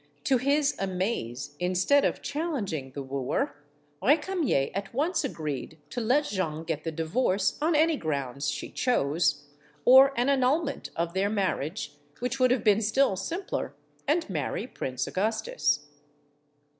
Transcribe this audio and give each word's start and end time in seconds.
To 0.23 0.37
his 0.39 0.75
amaze, 0.79 1.55
instead 1.59 2.03
of 2.05 2.23
challenging 2.23 2.89
the 2.93 3.03
wooer, 3.03 3.61
Recamier 4.01 4.71
at 4.73 4.95
once 4.95 5.23
agreed 5.23 5.77
to 5.91 6.01
let 6.01 6.23
Jeanne 6.25 6.63
get 6.63 6.83
the 6.83 6.91
divorce, 6.91 7.55
on 7.61 7.75
any 7.75 7.97
grounds 7.97 8.49
she 8.49 8.71
chose 8.71 9.43
or 9.85 10.11
an 10.19 10.27
annulment 10.27 10.89
of 10.95 11.13
their 11.13 11.29
marriage, 11.29 11.97
which 12.17 12.39
would 12.39 12.49
have 12.49 12.63
been 12.63 12.81
still 12.81 13.15
simplex 13.15 13.75
and 14.07 14.27
marry 14.27 14.65
Prince 14.65 15.05
Augustus. 15.05 15.85